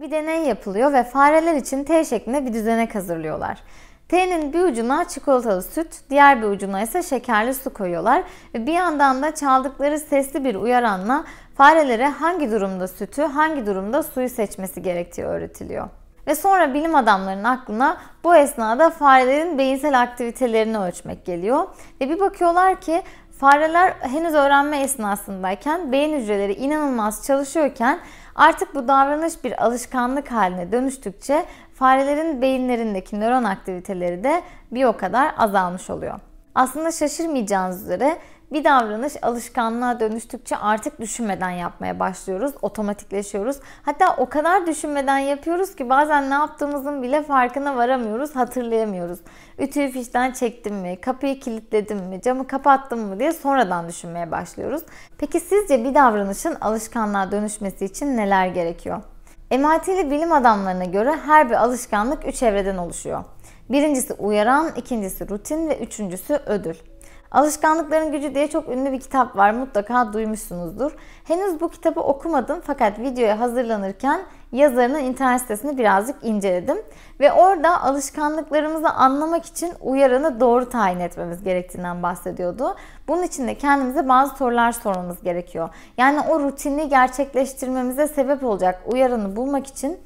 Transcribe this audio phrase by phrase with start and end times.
[0.00, 3.62] Bir deney yapılıyor ve fareler için T şeklinde bir düzenek hazırlıyorlar.
[4.08, 8.22] T'nin bir ucuna çikolatalı süt, diğer bir ucuna ise şekerli su koyuyorlar
[8.54, 11.24] ve bir yandan da çaldıkları sesli bir uyaranla
[11.54, 15.88] farelere hangi durumda sütü, hangi durumda suyu seçmesi gerektiği öğretiliyor.
[16.26, 21.66] Ve sonra bilim adamlarının aklına bu esnada farelerin beyinsel aktivitelerini ölçmek geliyor.
[22.00, 23.02] Ve bir bakıyorlar ki
[23.40, 28.00] fareler henüz öğrenme esnasındayken beyin hücreleri inanılmaz çalışıyorken
[28.34, 34.42] artık bu davranış bir alışkanlık haline dönüştükçe farelerin beyinlerindeki nöron aktiviteleri de
[34.72, 36.20] bir o kadar azalmış oluyor.
[36.54, 38.18] Aslında şaşırmayacağınız üzere
[38.52, 43.56] bir davranış alışkanlığa dönüştükçe artık düşünmeden yapmaya başlıyoruz, otomatikleşiyoruz.
[43.82, 49.18] Hatta o kadar düşünmeden yapıyoruz ki bazen ne yaptığımızın bile farkına varamıyoruz, hatırlayamıyoruz.
[49.58, 54.82] Ütüyü fişten çektim mi, kapıyı kilitledim mi, camı kapattım mı diye sonradan düşünmeye başlıyoruz.
[55.18, 59.02] Peki sizce bir davranışın alışkanlığa dönüşmesi için neler gerekiyor?
[59.50, 63.24] MIT'li bilim adamlarına göre her bir alışkanlık üç evreden oluşuyor.
[63.70, 66.74] Birincisi uyaran, ikincisi rutin ve üçüncüsü ödül.
[67.30, 69.50] Alışkanlıkların Gücü diye çok ünlü bir kitap var.
[69.50, 70.92] Mutlaka duymuşsunuzdur.
[71.24, 74.20] Henüz bu kitabı okumadım fakat videoya hazırlanırken
[74.52, 76.78] yazarının internet sitesini birazcık inceledim.
[77.20, 82.76] Ve orada alışkanlıklarımızı anlamak için uyaranı doğru tayin etmemiz gerektiğinden bahsediyordu.
[83.08, 85.68] Bunun için de kendimize bazı sorular sormamız gerekiyor.
[85.96, 89.98] Yani o rutini gerçekleştirmemize sebep olacak uyaranı bulmak için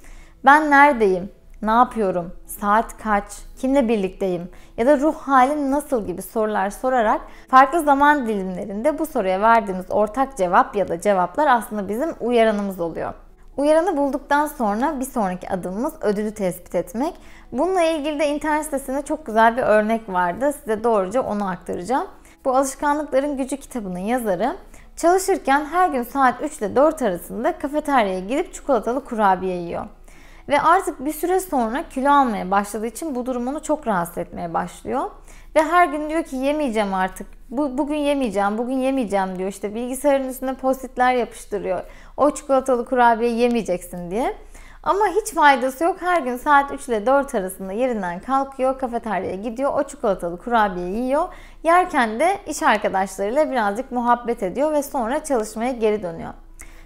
[0.44, 1.30] ben neredeyim?
[1.66, 3.24] Ne yapıyorum, saat kaç,
[3.58, 9.40] kimle birlikteyim ya da ruh halim nasıl gibi sorular sorarak farklı zaman dilimlerinde bu soruya
[9.40, 13.14] verdiğimiz ortak cevap ya da cevaplar aslında bizim uyaranımız oluyor.
[13.56, 17.14] Uyaranı bulduktan sonra bir sonraki adımımız ödülü tespit etmek.
[17.52, 20.52] Bununla ilgili de internet sitesinde çok güzel bir örnek vardı.
[20.52, 22.06] Size doğruca onu aktaracağım.
[22.44, 24.56] Bu Alışkanlıkların Gücü kitabının yazarı
[24.96, 29.86] çalışırken her gün saat 3 ile 4 arasında kafeteryaya gidip çikolatalı kurabiye yiyor.
[30.48, 34.54] Ve artık bir süre sonra kilo almaya başladığı için bu durum onu çok rahatsız etmeye
[34.54, 35.10] başlıyor.
[35.56, 37.26] Ve her gün diyor ki yemeyeceğim artık.
[37.50, 39.48] Bu, bugün yemeyeceğim, bugün yemeyeceğim diyor.
[39.48, 41.80] İşte bilgisayarın üstüne postitler yapıştırıyor.
[42.16, 44.36] O çikolatalı kurabiye yemeyeceksin diye.
[44.82, 45.96] Ama hiç faydası yok.
[46.00, 51.28] Her gün saat 3 ile 4 arasında yerinden kalkıyor, kafeteryaya gidiyor, o çikolatalı kurabiye yiyor.
[51.62, 56.32] Yerken de iş arkadaşlarıyla birazcık muhabbet ediyor ve sonra çalışmaya geri dönüyor.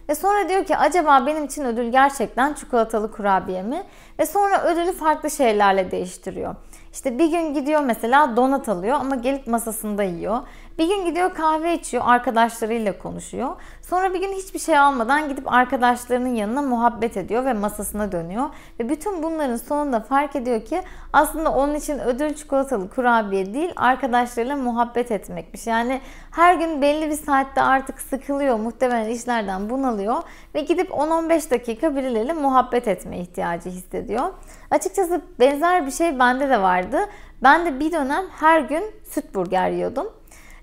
[0.08, 3.82] Ve sonra diyor ki acaba benim için ödül gerçekten çikolatalı kurabiye mi?
[4.18, 6.54] Ve sonra ödülü farklı şeylerle değiştiriyor.
[6.92, 10.40] İşte bir gün gidiyor mesela donat alıyor ama gelip masasında yiyor.
[10.78, 13.48] Bir gün gidiyor kahve içiyor, arkadaşlarıyla konuşuyor.
[13.82, 18.44] Sonra bir gün hiçbir şey almadan gidip arkadaşlarının yanına muhabbet ediyor ve masasına dönüyor.
[18.80, 20.82] Ve bütün bunların sonunda fark ediyor ki
[21.12, 25.66] aslında onun için ödül çikolatalı kurabiye değil, arkadaşlarıyla muhabbet etmekmiş.
[25.66, 26.00] Yani
[26.30, 30.16] her gün belli bir saatte artık sıkılıyor, muhtemelen işlerden bunalıyor
[30.54, 34.24] ve gidip 10-15 dakika birileriyle muhabbet etme ihtiyacı hissediyor.
[34.70, 36.98] Açıkçası benzer bir şey bende de vardı.
[37.42, 40.06] Ben de bir dönem her gün süt burger yiyordum.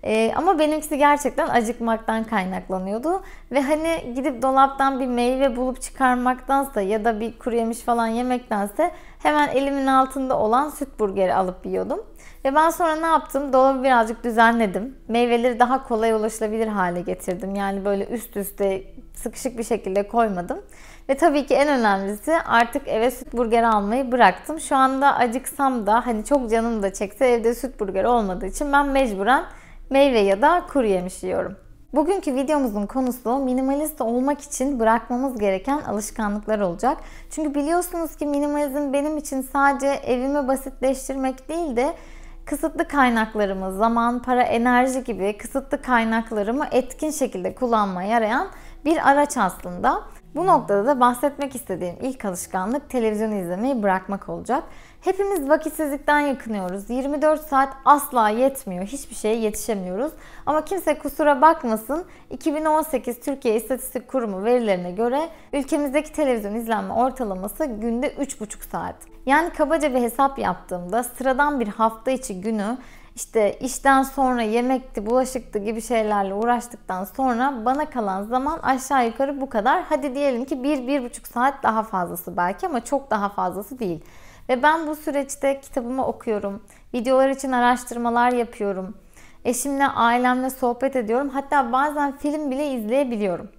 [0.03, 3.23] Ee, ama benimkisi gerçekten acıkmaktan kaynaklanıyordu.
[3.51, 8.91] Ve hani gidip dolaptan bir meyve bulup çıkarmaktansa ya da bir kuru yemiş falan yemektense
[9.23, 11.99] hemen elimin altında olan süt burgeri alıp yiyordum.
[12.45, 13.53] Ve ben sonra ne yaptım?
[13.53, 14.97] Dolabı birazcık düzenledim.
[15.07, 17.55] Meyveleri daha kolay ulaşılabilir hale getirdim.
[17.55, 18.83] Yani böyle üst üste
[19.13, 20.61] sıkışık bir şekilde koymadım.
[21.09, 24.59] Ve tabii ki en önemlisi artık eve süt burger almayı bıraktım.
[24.59, 28.87] Şu anda acıksam da hani çok canım da çekse evde süt burger olmadığı için ben
[28.87, 29.43] mecburen
[29.89, 31.55] meyve ya da kuru yemiş yiyorum.
[31.93, 36.97] Bugünkü videomuzun konusu minimalist olmak için bırakmamız gereken alışkanlıklar olacak.
[37.29, 41.93] Çünkü biliyorsunuz ki minimalizm benim için sadece evimi basitleştirmek değil de
[42.45, 48.47] kısıtlı kaynaklarımı, zaman, para, enerji gibi kısıtlı kaynaklarımı etkin şekilde kullanmaya yarayan
[48.85, 50.01] bir araç aslında.
[50.35, 54.63] Bu noktada da bahsetmek istediğim ilk alışkanlık televizyon izlemeyi bırakmak olacak.
[55.01, 56.89] Hepimiz vakitsizlikten yakınıyoruz.
[56.89, 58.85] 24 saat asla yetmiyor.
[58.85, 60.11] Hiçbir şeye yetişemiyoruz.
[60.45, 62.05] Ama kimse kusura bakmasın.
[62.29, 68.95] 2018 Türkiye İstatistik Kurumu verilerine göre ülkemizdeki televizyon izlenme ortalaması günde 3,5 saat.
[69.25, 72.77] Yani kabaca bir hesap yaptığımda sıradan bir hafta içi günü
[73.15, 79.49] işte işten sonra yemekti, bulaşıktı gibi şeylerle uğraştıktan sonra bana kalan zaman aşağı yukarı bu
[79.49, 79.83] kadar.
[79.83, 84.03] Hadi diyelim ki 1-1,5 saat daha fazlası belki ama çok daha fazlası değil.
[84.49, 86.63] Ve ben bu süreçte kitabımı okuyorum.
[86.93, 88.97] Videolar için araştırmalar yapıyorum.
[89.45, 91.29] Eşimle, ailemle sohbet ediyorum.
[91.29, 93.49] Hatta bazen film bile izleyebiliyorum.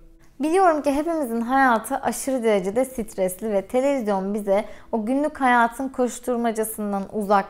[0.40, 7.46] Biliyorum ki hepimizin hayatı aşırı derecede stresli ve televizyon bize o günlük hayatın koşturmacasından uzak,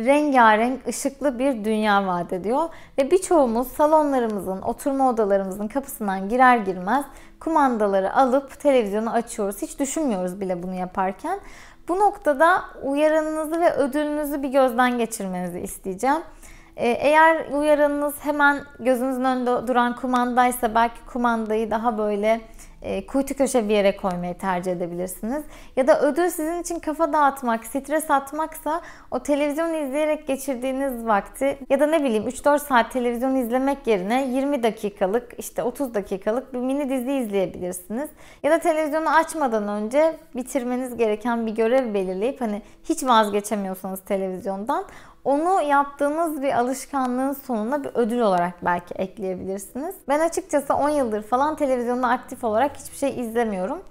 [0.00, 2.68] rengarenk, ışıklı bir dünya vaat ediyor.
[2.98, 7.04] Ve birçoğumuz salonlarımızın, oturma odalarımızın kapısından girer girmez
[7.40, 9.62] kumandaları alıp televizyonu açıyoruz.
[9.62, 11.40] Hiç düşünmüyoruz bile bunu yaparken.
[11.88, 16.22] Bu noktada uyarınızı ve ödülünüzü bir gözden geçirmenizi isteyeceğim.
[16.76, 22.40] Ee, eğer uyarınız hemen gözünüzün önünde duran kumandaysa belki kumandayı daha böyle
[23.06, 25.44] kuytu köşe bir yere koymayı tercih edebilirsiniz.
[25.76, 28.80] Ya da ödül sizin için kafa dağıtmak, stres atmaksa
[29.10, 34.62] o televizyon izleyerek geçirdiğiniz vakti ya da ne bileyim 3-4 saat televizyon izlemek yerine 20
[34.62, 38.10] dakikalık işte 30 dakikalık bir mini dizi izleyebilirsiniz.
[38.42, 44.84] Ya da televizyonu açmadan önce bitirmeniz gereken bir görev belirleyip hani hiç vazgeçemiyorsanız televizyondan
[45.26, 49.94] onu yaptığınız bir alışkanlığın sonuna bir ödül olarak belki ekleyebilirsiniz.
[50.08, 53.82] Ben açıkçası 10 yıldır falan televizyonda aktif olarak hiçbir şey izlemiyorum.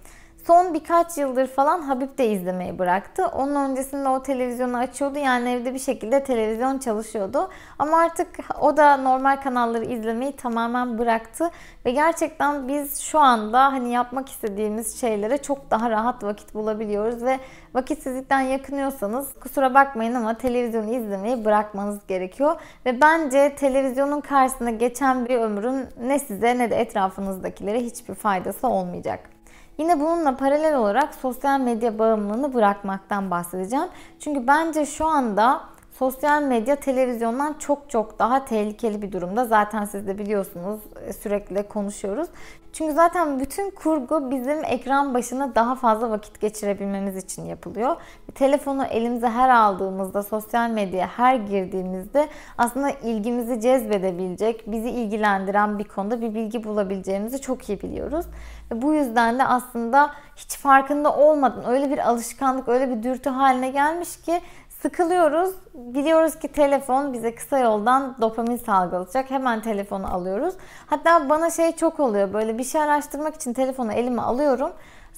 [0.47, 3.27] Son birkaç yıldır falan Habib de izlemeyi bıraktı.
[3.27, 5.19] Onun öncesinde o televizyonu açıyordu.
[5.19, 7.49] Yani evde bir şekilde televizyon çalışıyordu.
[7.79, 8.27] Ama artık
[8.61, 11.49] o da normal kanalları izlemeyi tamamen bıraktı.
[11.85, 17.23] Ve gerçekten biz şu anda hani yapmak istediğimiz şeylere çok daha rahat vakit bulabiliyoruz.
[17.23, 17.39] Ve
[17.73, 22.61] vakitsizlikten yakınıyorsanız kusura bakmayın ama televizyonu izlemeyi bırakmanız gerekiyor.
[22.85, 29.34] Ve bence televizyonun karşısına geçen bir ömrün ne size ne de etrafınızdakilere hiçbir faydası olmayacak.
[29.77, 33.87] Yine bununla paralel olarak sosyal medya bağımlılığını bırakmaktan bahsedeceğim.
[34.19, 35.61] Çünkü bence şu anda
[35.99, 39.45] sosyal medya televizyondan çok çok daha tehlikeli bir durumda.
[39.45, 42.27] Zaten siz de biliyorsunuz e, sürekli konuşuyoruz.
[42.73, 47.95] Çünkü zaten bütün kurgu bizim ekran başına daha fazla vakit geçirebilmemiz için yapılıyor.
[48.35, 52.27] Telefonu elimize her aldığımızda, sosyal medyaya her girdiğimizde
[52.57, 58.25] aslında ilgimizi cezbedebilecek, bizi ilgilendiren bir konuda bir bilgi bulabileceğimizi çok iyi biliyoruz.
[58.71, 63.69] Ve bu yüzden de aslında hiç farkında olmadan öyle bir alışkanlık, öyle bir dürtü haline
[63.69, 64.41] gelmiş ki
[64.85, 65.55] sıkılıyoruz.
[65.73, 69.31] Biliyoruz ki telefon bize kısa yoldan dopamin salgılatacak.
[69.31, 70.55] Hemen telefonu alıyoruz.
[70.87, 72.33] Hatta bana şey çok oluyor.
[72.33, 74.71] Böyle bir şey araştırmak için telefonu elime alıyorum.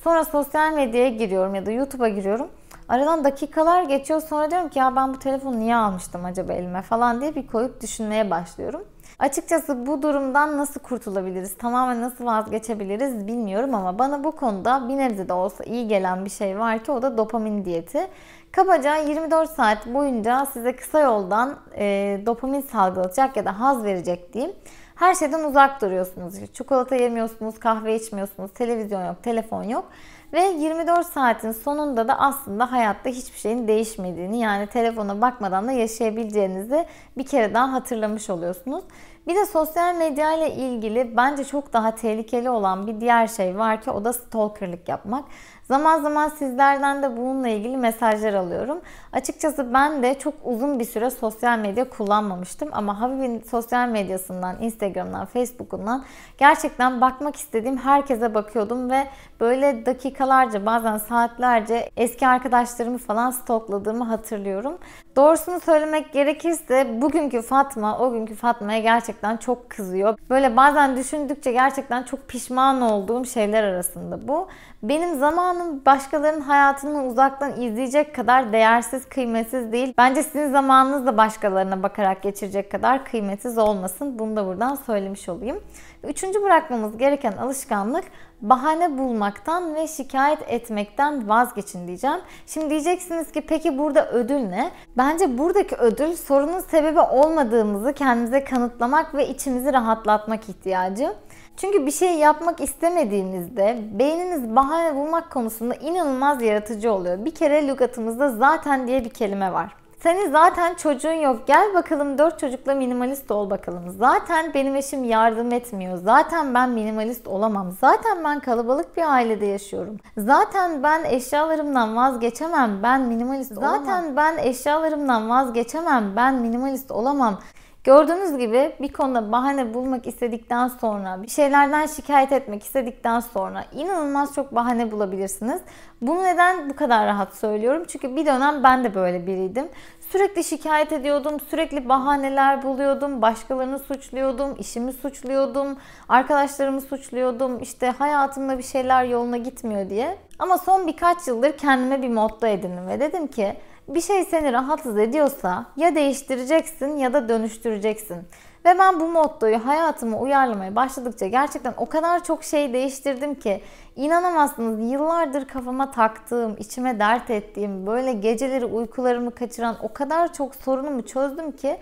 [0.03, 2.47] Sonra sosyal medyaya giriyorum ya da YouTube'a giriyorum.
[2.89, 4.21] Aradan dakikalar geçiyor.
[4.21, 7.81] Sonra diyorum ki ya ben bu telefonu niye almıştım acaba elime falan diye bir koyup
[7.81, 8.83] düşünmeye başlıyorum.
[9.19, 15.29] Açıkçası bu durumdan nasıl kurtulabiliriz, tamamen nasıl vazgeçebiliriz bilmiyorum ama bana bu konuda bir nebze
[15.29, 18.07] de olsa iyi gelen bir şey var ki o da dopamin diyeti.
[18.51, 24.55] Kabaca 24 saat boyunca size kısa yoldan e, dopamin salgılatacak ya da haz verecek diyeyim.
[24.97, 26.33] Her şeyden uzak duruyorsunuz.
[26.53, 29.85] Çikolata yemiyorsunuz, kahve içmiyorsunuz, televizyon yok, telefon yok.
[30.33, 36.85] Ve 24 saatin sonunda da aslında hayatta hiçbir şeyin değişmediğini yani telefona bakmadan da yaşayabileceğinizi
[37.17, 38.83] bir kere daha hatırlamış oluyorsunuz.
[39.27, 43.81] Bir de sosyal medya ile ilgili bence çok daha tehlikeli olan bir diğer şey var
[43.81, 45.25] ki o da stalkerlık yapmak.
[45.67, 48.81] Zaman zaman sizlerden de bununla ilgili mesajlar alıyorum.
[49.13, 55.25] Açıkçası ben de çok uzun bir süre sosyal medya kullanmamıştım ama Habib'in sosyal medyasından, Instagram'dan,
[55.25, 56.03] Facebook'undan
[56.37, 59.07] gerçekten bakmak istediğim herkese bakıyordum ve
[59.39, 64.77] böyle dakikalarca bazen saatlerce eski arkadaşlarımı falan stalkladığımı hatırlıyorum.
[65.17, 70.17] Doğrusunu söylemek gerekirse bugünkü Fatma o günkü Fatma'ya gerçekten çok kızıyor.
[70.29, 74.47] Böyle bazen düşündükçe gerçekten çok pişman olduğum şeyler arasında bu.
[74.83, 79.93] Benim zamanım başkalarının hayatını uzaktan izleyecek kadar değersiz, kıymetsiz değil.
[79.97, 84.19] Bence sizin zamanınız da başkalarına bakarak geçirecek kadar kıymetsiz olmasın.
[84.19, 85.59] Bunu da buradan söylemiş olayım.
[86.03, 88.03] Üçüncü bırakmamız gereken alışkanlık
[88.41, 92.19] bahane bulmaktan ve şikayet etmekten vazgeçin diyeceğim.
[92.47, 94.71] Şimdi diyeceksiniz ki peki burada ödül ne?
[94.97, 101.13] Bence buradaki ödül sorunun sebebi olmadığımızı kendimize kanıtlamak ve içimizi rahatlatmak ihtiyacı.
[101.57, 107.25] Çünkü bir şey yapmak istemediğinizde beyniniz bahane bulmak konusunda inanılmaz yaratıcı oluyor.
[107.25, 109.86] Bir kere lügatımızda zaten diye bir kelime var.
[109.99, 111.47] Senin zaten çocuğun yok.
[111.47, 113.89] Gel bakalım dört çocukla minimalist ol bakalım.
[113.99, 115.97] Zaten benim eşim yardım etmiyor.
[115.97, 117.71] Zaten ben minimalist olamam.
[117.81, 119.97] Zaten ben kalabalık bir ailede yaşıyorum.
[120.17, 122.79] Zaten ben eşyalarımdan vazgeçemem.
[122.83, 126.15] Ben minimalist Zaten ben eşyalarımdan vazgeçemem.
[126.15, 127.39] Ben minimalist olamam.
[127.87, 134.35] Gördüğünüz gibi bir konuda bahane bulmak istedikten sonra, bir şeylerden şikayet etmek istedikten sonra inanılmaz
[134.35, 135.61] çok bahane bulabilirsiniz.
[136.01, 137.83] Bunu neden bu kadar rahat söylüyorum?
[137.87, 139.69] Çünkü bir dönem ben de böyle biriydim.
[140.11, 145.77] Sürekli şikayet ediyordum, sürekli bahaneler buluyordum, başkalarını suçluyordum, işimi suçluyordum,
[146.09, 150.17] arkadaşlarımı suçluyordum, işte hayatımda bir şeyler yoluna gitmiyor diye.
[150.39, 154.97] Ama son birkaç yıldır kendime bir motto edindim ve dedim ki bir şey seni rahatsız
[154.97, 158.17] ediyorsa ya değiştireceksin ya da dönüştüreceksin.
[158.65, 163.61] Ve ben bu mottoyu hayatıma uyarlamaya başladıkça gerçekten o kadar çok şey değiştirdim ki
[163.95, 171.01] inanamazsınız yıllardır kafama taktığım, içime dert ettiğim, böyle geceleri uykularımı kaçıran o kadar çok sorunumu
[171.01, 171.77] çözdüm ki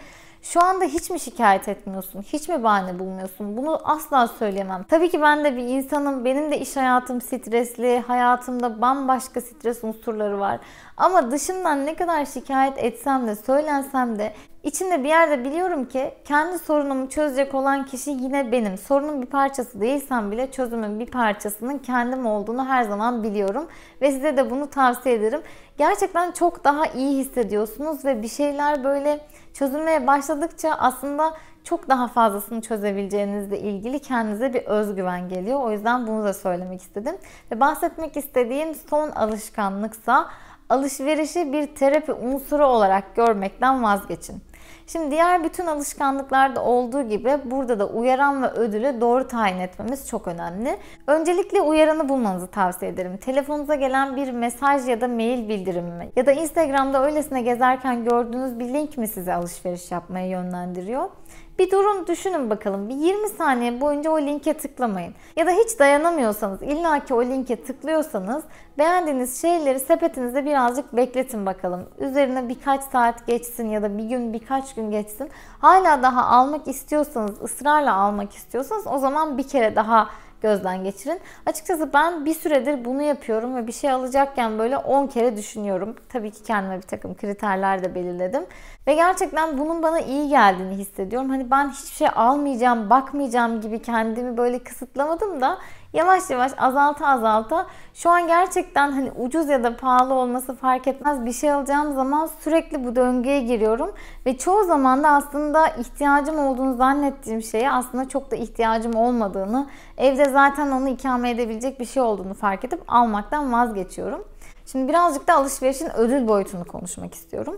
[0.45, 2.21] şu anda hiç mi şikayet etmiyorsun?
[2.21, 3.57] Hiç mi bahane bulmuyorsun?
[3.57, 4.83] Bunu asla söyleyemem.
[4.83, 6.25] Tabii ki ben de bir insanım.
[6.25, 8.03] Benim de iş hayatım stresli.
[8.07, 10.59] Hayatımda bambaşka stres unsurları var.
[10.97, 14.33] Ama dışından ne kadar şikayet etsem de söylensem de
[14.63, 18.77] içinde bir yerde biliyorum ki kendi sorunumu çözecek olan kişi yine benim.
[18.77, 23.67] Sorunun bir parçası değilsem bile çözümün bir parçasının kendim olduğunu her zaman biliyorum.
[24.01, 25.41] Ve size de bunu tavsiye ederim.
[25.77, 29.19] Gerçekten çok daha iyi hissediyorsunuz ve bir şeyler böyle
[29.55, 31.33] çözülmeye başladıkça aslında
[31.63, 35.59] çok daha fazlasını çözebileceğinizle ilgili kendinize bir özgüven geliyor.
[35.63, 37.15] O yüzden bunu da söylemek istedim.
[37.51, 40.29] Ve bahsetmek istediğim son alışkanlıksa
[40.69, 44.41] alışverişi bir terapi unsuru olarak görmekten vazgeçin.
[44.87, 50.27] Şimdi diğer bütün alışkanlıklarda olduğu gibi burada da uyaran ve ödülü doğru tayin etmemiz çok
[50.27, 50.77] önemli.
[51.07, 53.17] Öncelikle uyaranı bulmanızı tavsiye ederim.
[53.17, 56.09] Telefonunuza gelen bir mesaj ya da mail bildirimi mi?
[56.15, 61.09] Ya da Instagram'da öylesine gezerken gördüğünüz bir link mi sizi alışveriş yapmaya yönlendiriyor?
[61.59, 62.89] Bir durun düşünün bakalım.
[62.89, 65.13] Bir 20 saniye boyunca o linke tıklamayın.
[65.35, 68.43] Ya da hiç dayanamıyorsanız, illaki o linke tıklıyorsanız
[68.77, 71.89] beğendiğiniz şeyleri sepetinizde birazcık bekletin bakalım.
[71.99, 75.29] Üzerine birkaç saat geçsin ya da bir gün birkaç gün geçsin.
[75.59, 80.09] Hala daha almak istiyorsanız, ısrarla almak istiyorsanız o zaman bir kere daha
[80.45, 81.19] gözden geçirin.
[81.45, 85.95] Açıkçası ben bir süredir bunu yapıyorum ve bir şey alacakken böyle 10 kere düşünüyorum.
[86.09, 88.45] Tabii ki kendime bir takım kriterler de belirledim.
[88.87, 91.29] Ve gerçekten bunun bana iyi geldiğini hissediyorum.
[91.29, 95.57] Hani ben hiçbir şey almayacağım, bakmayacağım gibi kendimi böyle kısıtlamadım da
[95.95, 101.25] yavaş yavaş azalta azalta şu an gerçekten hani ucuz ya da pahalı olması fark etmez
[101.25, 103.91] bir şey alacağım zaman sürekli bu döngüye giriyorum
[104.25, 110.25] ve çoğu zaman da aslında ihtiyacım olduğunu zannettiğim şeye aslında çok da ihtiyacım olmadığını evde
[110.25, 114.23] zaten onu ikame edebilecek bir şey olduğunu fark edip almaktan vazgeçiyorum.
[114.65, 117.57] Şimdi birazcık da alışverişin ödül boyutunu konuşmak istiyorum.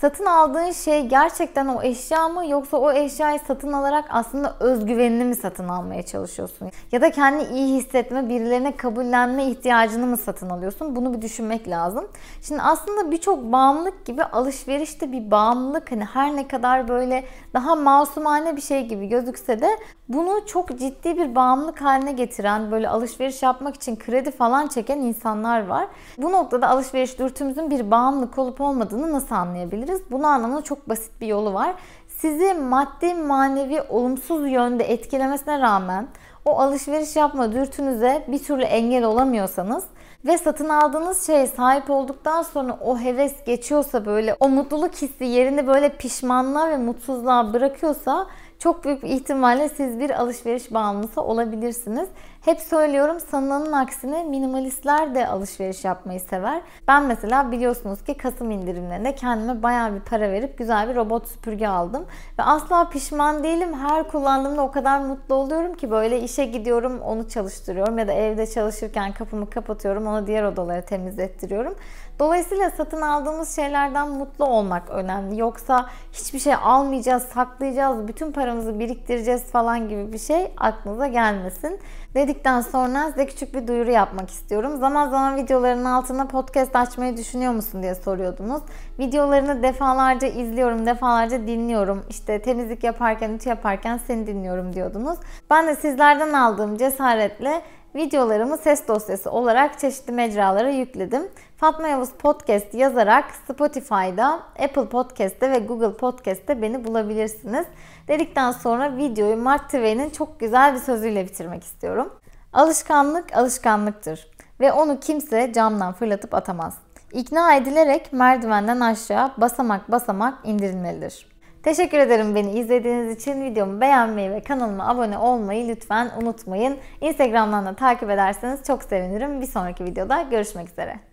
[0.00, 5.34] Satın aldığın şey gerçekten o eşya mı yoksa o eşyayı satın alarak aslında özgüvenini mi
[5.34, 6.70] satın almaya çalışıyorsun?
[6.92, 10.96] Ya da kendi iyi hissetme, birilerine kabullenme ihtiyacını mı satın alıyorsun?
[10.96, 12.08] Bunu bir düşünmek lazım.
[12.42, 15.92] Şimdi aslında birçok bağımlılık gibi alışveriş de bir bağımlılık.
[15.92, 17.24] Hani her ne kadar böyle
[17.54, 19.68] daha masumane bir şey gibi gözükse de
[20.08, 25.66] bunu çok ciddi bir bağımlılık haline getiren, böyle alışveriş yapmak için kredi falan çeken insanlar
[25.66, 25.86] var.
[26.18, 29.87] Bu noktada alışveriş dürtümüzün bir bağımlılık olup olmadığını nasıl anlayabiliriz?
[30.10, 31.74] Bunu anlamanın çok basit bir yolu var.
[32.08, 36.08] Sizi maddi manevi olumsuz yönde etkilemesine rağmen
[36.44, 39.84] o alışveriş yapma dürtünüze bir türlü engel olamıyorsanız
[40.26, 45.66] ve satın aldığınız şeye sahip olduktan sonra o heves geçiyorsa böyle o mutluluk hissi yerini
[45.66, 48.26] böyle pişmanlığa ve mutsuzluğa bırakıyorsa
[48.58, 52.08] çok büyük bir ihtimalle siz bir alışveriş bağımlısı olabilirsiniz.
[52.40, 56.62] Hep söylüyorum sanılanın aksine minimalistler de alışveriş yapmayı sever.
[56.88, 61.68] Ben mesela biliyorsunuz ki Kasım indirimlerinde kendime baya bir para verip güzel bir robot süpürge
[61.68, 62.06] aldım.
[62.38, 63.74] Ve asla pişman değilim.
[63.74, 68.46] Her kullandığımda o kadar mutlu oluyorum ki böyle işe gidiyorum onu çalıştırıyorum ya da evde
[68.46, 71.74] çalışırken kapımı kapatıyorum onu diğer odalara temizlettiriyorum.
[72.18, 75.40] Dolayısıyla satın aldığımız şeylerden mutlu olmak önemli.
[75.40, 81.80] Yoksa hiçbir şey almayacağız, saklayacağız, bütün paramızı biriktireceğiz falan gibi bir şey aklınıza gelmesin.
[82.14, 84.76] Dedikten sonra size küçük bir duyuru yapmak istiyorum.
[84.76, 88.62] Zaman zaman videoların altına podcast açmayı düşünüyor musun diye soruyordunuz.
[88.98, 92.04] Videolarını defalarca izliyorum, defalarca dinliyorum.
[92.08, 95.18] İşte temizlik yaparken, ütü yaparken seni dinliyorum diyordunuz.
[95.50, 97.62] Ben de sizlerden aldığım cesaretle
[97.94, 101.22] videolarımı ses dosyası olarak çeşitli mecralara yükledim.
[101.58, 107.66] Fatma Yavuz Podcast yazarak Spotify'da, Apple Podcast'te ve Google Podcast'te beni bulabilirsiniz.
[108.08, 112.12] Dedikten sonra videoyu Mark Twain'in çok güzel bir sözüyle bitirmek istiyorum.
[112.52, 116.78] Alışkanlık alışkanlıktır ve onu kimse camdan fırlatıp atamaz.
[117.12, 121.28] İkna edilerek merdivenden aşağı basamak basamak indirilmelidir.
[121.62, 123.44] Teşekkür ederim beni izlediğiniz için.
[123.44, 126.78] Videomu beğenmeyi ve kanalıma abone olmayı lütfen unutmayın.
[127.00, 129.40] Instagram'dan da takip ederseniz çok sevinirim.
[129.40, 131.07] Bir sonraki videoda görüşmek üzere.